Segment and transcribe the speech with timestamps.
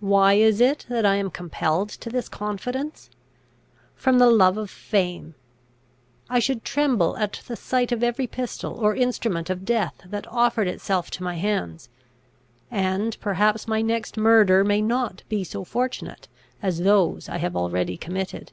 [0.00, 3.10] "Why is it that I am compelled to this confidence?
[3.94, 5.36] From the love of fame.
[6.28, 10.66] I should tremble at the sight of every pistol or instrument of death that offered
[10.66, 11.88] itself to my hands;
[12.72, 16.26] and perhaps my next murder may not be so fortunate
[16.60, 18.50] as those I have already committed.